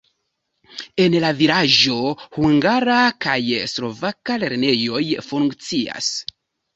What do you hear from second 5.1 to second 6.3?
funkcias.